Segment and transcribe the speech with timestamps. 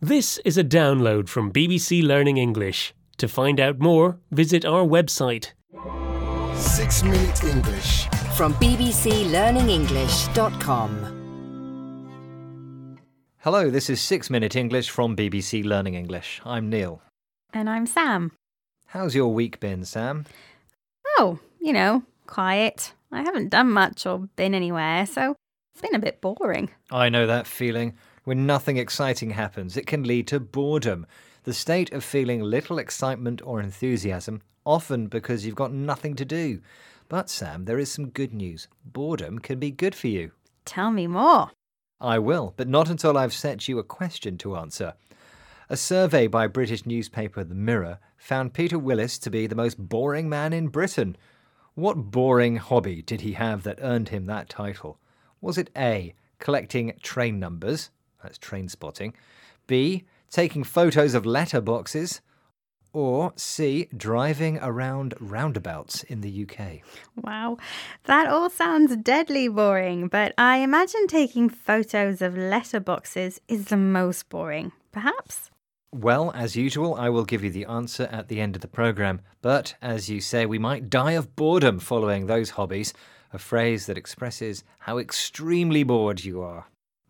[0.00, 2.94] This is a download from BBC Learning English.
[3.18, 5.52] To find out more, visit our website.
[6.54, 8.06] Six Minute English.
[8.36, 11.12] from bbclearningenglish.com.
[13.38, 16.40] Hello, this is 6 Minute English from BBC Learning English.
[16.44, 17.00] I'm Neil.
[17.54, 18.32] And I'm Sam.
[18.88, 20.26] How's your week been, Sam?
[21.16, 22.92] Oh, you know, quiet.
[23.12, 25.36] I haven't done much or been anywhere, so
[25.72, 26.70] it's been a bit boring.
[26.90, 27.94] I know that feeling.
[28.26, 31.06] When nothing exciting happens, it can lead to boredom,
[31.44, 36.60] the state of feeling little excitement or enthusiasm, often because you've got nothing to do.
[37.08, 38.66] But, Sam, there is some good news.
[38.84, 40.32] Boredom can be good for you.
[40.64, 41.52] Tell me more.
[42.00, 44.94] I will, but not until I've set you a question to answer.
[45.70, 50.28] A survey by British newspaper The Mirror found Peter Willis to be the most boring
[50.28, 51.16] man in Britain.
[51.76, 54.98] What boring hobby did he have that earned him that title?
[55.40, 57.90] Was it A, collecting train numbers?
[58.26, 59.14] That's train spotting.
[59.68, 62.20] B, taking photos of letterboxes?
[62.92, 66.80] Or C, driving around roundabouts in the UK?
[67.14, 67.58] Wow,
[68.06, 74.28] that all sounds deadly boring, but I imagine taking photos of letterboxes is the most
[74.28, 74.72] boring.
[74.90, 75.52] Perhaps?
[75.92, 79.20] Well, as usual, I will give you the answer at the end of the programme.
[79.40, 82.92] But as you say, we might die of boredom following those hobbies,
[83.32, 86.66] a phrase that expresses how extremely bored you are.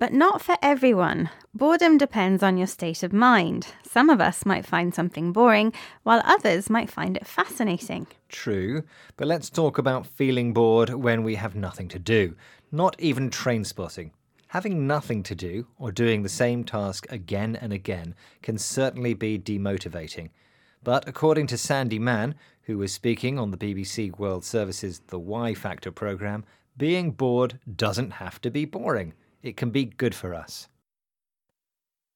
[0.00, 1.28] But not for everyone.
[1.52, 3.66] Boredom depends on your state of mind.
[3.86, 8.06] Some of us might find something boring, while others might find it fascinating.
[8.30, 8.82] True,
[9.18, 12.34] but let's talk about feeling bored when we have nothing to do,
[12.72, 14.12] not even train spotting.
[14.48, 19.38] Having nothing to do or doing the same task again and again can certainly be
[19.38, 20.30] demotivating.
[20.82, 25.52] But according to Sandi Mann, who was speaking on the BBC World Service's The Why
[25.52, 26.46] Factor programme,
[26.78, 29.12] being bored doesn't have to be boring.
[29.42, 30.68] It can be good for us.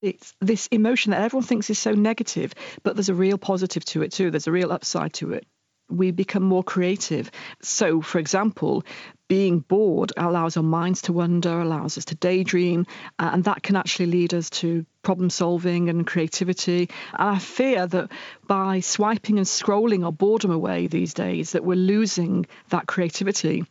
[0.00, 4.02] it's this emotion that everyone thinks is so negative, but there's a real positive to
[4.02, 4.30] it too.
[4.30, 5.46] There's a real upside to it.
[5.90, 7.30] We become more creative.
[7.62, 8.84] So, for example,
[9.26, 12.86] being bored allows our minds to wander, allows us to daydream,
[13.18, 16.90] uh, and that can actually lead us to problem solving and creativity.
[17.18, 18.10] And I fear that
[18.46, 23.64] by swiping and scrolling our boredom away these days, that we're losing that creativity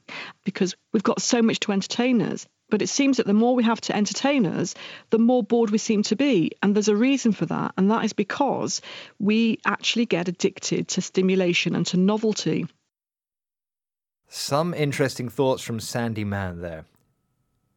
[0.44, 2.48] because we've got so much to entertain us.
[2.70, 4.76] But it seems that the more we have to entertain us,
[5.10, 6.52] the more bored we seem to be.
[6.62, 7.74] And there's a reason for that.
[7.78, 8.82] And that is because
[9.20, 12.68] we actually get addicted to stimulation and to novelty.
[14.28, 16.86] Some interesting thoughts from Sandi Mann there.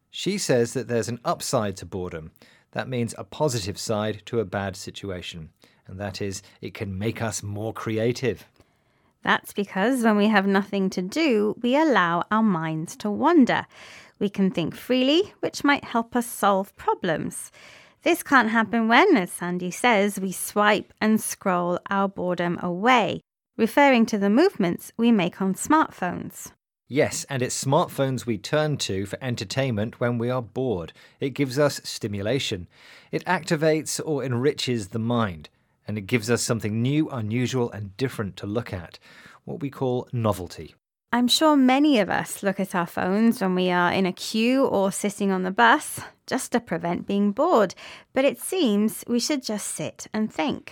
[0.09, 2.31] She says that there's an upside to boredom.
[2.71, 5.51] That means a positive side to a bad situation.
[5.87, 8.45] And that is, it can make us more creative.
[9.23, 13.65] That's because when we have nothing to do, we allow our minds to wander.
[14.21, 17.51] We can think freely, which might help us solve problems.
[18.03, 23.21] This can't happen when, as Sandi says, we swipe and scroll our boredom away,
[23.57, 26.51] referring to the movements we make on smartphones.
[26.87, 30.93] Yes, and it's smartphones we turn to for entertainment when we are bored.
[31.19, 32.67] It gives us stimulation.
[33.11, 35.49] It activates or enriches the mind,
[35.87, 38.99] and it gives us something new, unusual, and different to look at,
[39.45, 40.75] what we call novelty.
[41.13, 44.65] I'm sure many of us look at our phones when we are in a queue
[44.65, 47.75] or sitting on the bus just to prevent being bored,
[48.13, 50.71] but it seems we should just sit and think.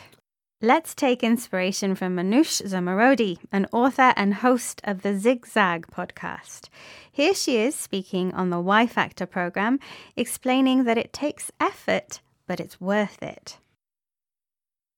[0.61, 6.69] Let's take inspiration from Manoush Zomorodi, an author and host of the Zigzag podcast.
[7.11, 9.77] Here she is speaking on the Why Factor program,
[10.15, 13.57] explaining that it takes effort, but it's worth it.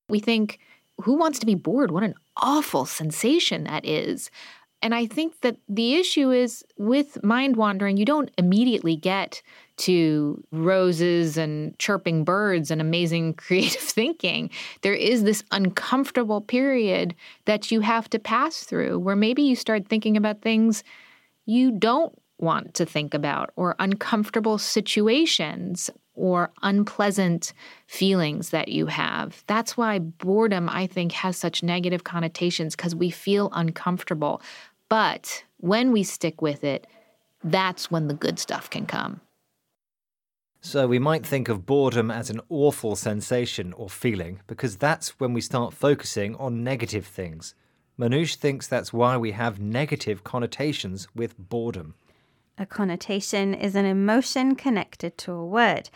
[0.08, 0.60] we think,
[1.02, 1.90] who wants to be bored?
[1.90, 4.30] What an awful sensation that is.
[4.82, 9.42] And I think that the issue is with mind wandering, you don't immediately get
[9.78, 14.50] to roses and chirping birds and amazing creative thinking.
[14.82, 17.16] There is this uncomfortable period
[17.46, 20.84] that you have to pass through where maybe you start thinking about things
[21.46, 27.54] you don't want to think about or uncomfortable situations or unpleasant
[27.88, 29.44] feelings that you have.
[29.48, 34.42] That's why boredom, I think, has such negative connotations because we feel uncomfortable.
[34.92, 36.86] But when we stick with it,
[37.42, 39.22] that's when the good stuff can come.
[40.60, 45.32] So we might think of boredom as an awful sensation or feeling because that's when
[45.32, 47.56] we start focusing on negative things.
[47.98, 51.96] Manoush thinks that's why we have negative connotations with boredom.
[52.58, 55.90] A connotation is an emotion connected to a word.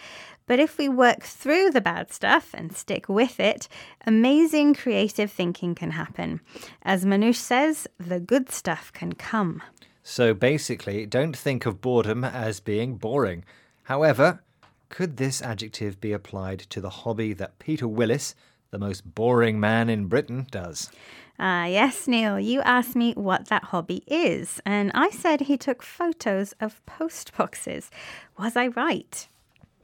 [0.48, 3.68] But if we work through the bad stuff and stick with it,
[4.06, 6.42] amazing creative thinking can happen.
[6.84, 9.62] As Manoush says, the good stuff can come.
[10.04, 13.44] So basically, don't think of boredom as being boring.
[13.84, 14.42] However,
[14.90, 18.36] Could this adjective be applied to the hobby that Peter Willis,
[18.72, 20.92] the most boring man in Britain, does?
[21.38, 25.84] Ah, yes, Neil, you asked me what that hobby is, and I said he took
[25.84, 27.92] photos of post boxes.
[28.40, 29.28] Was I right?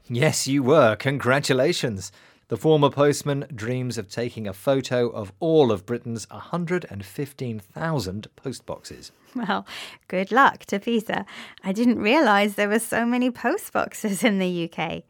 [0.08, 0.96] Yes, you were.
[0.96, 2.10] Congratulations.
[2.48, 9.10] The former postman dreams of taking a photo of all of Britain's 115,000 postboxes.
[9.34, 9.66] Well,
[10.08, 11.24] good luck to Peter.
[11.64, 15.04] I didn't realise there were so many post boxes in the UK.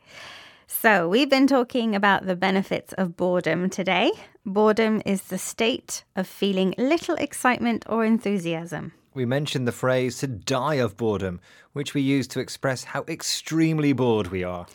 [0.80, 4.10] So, we've been talking about the benefits of boredom today.
[4.44, 8.92] Boredom is the state of feeling little excitement or enthusiasm.
[9.14, 11.40] We mentioned the phrase to die of boredom,
[11.72, 14.66] which we use to express how extremely bored we are.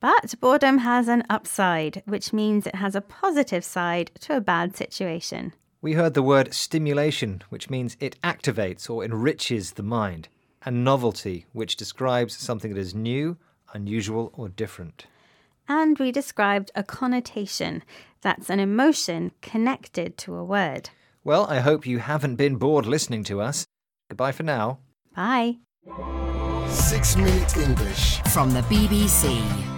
[0.00, 4.74] But boredom has an upside, which means it has a positive side to a bad
[4.74, 5.52] situation.
[5.80, 10.28] We heard the word stimulation, which means it activates or enriches the mind,
[10.64, 13.36] and novelty, which describes something that is new,
[13.74, 15.06] unusual, or different.
[15.68, 17.82] And we described a connotation
[18.20, 20.90] that's an emotion connected to a word.
[21.24, 23.66] Well, I hope you haven't been bored listening to us.
[24.08, 24.78] Goodbye for now.
[25.14, 25.58] Bye.
[26.68, 28.20] Six Minute English.
[28.32, 29.71] From the BBC.